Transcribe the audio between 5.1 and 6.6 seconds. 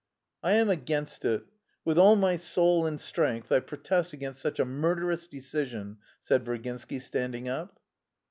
decision," said